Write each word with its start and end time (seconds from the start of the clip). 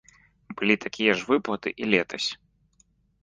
Былі 0.59 0.75
такія 0.85 1.11
ж 1.19 1.27
выплаты 1.31 1.69
і 1.83 1.89
летась. 1.91 2.27